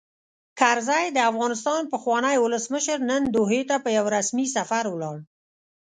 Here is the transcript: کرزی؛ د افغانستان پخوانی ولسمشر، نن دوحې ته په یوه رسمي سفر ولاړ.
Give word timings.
کرزی؛ 0.59 1.05
د 1.13 1.17
افغانستان 1.31 1.81
پخوانی 1.93 2.35
ولسمشر، 2.39 2.97
نن 3.11 3.21
دوحې 3.35 3.61
ته 3.69 3.75
په 3.83 3.89
یوه 3.97 4.09
رسمي 4.17 4.45
سفر 4.55 4.83
ولاړ. 4.89 5.17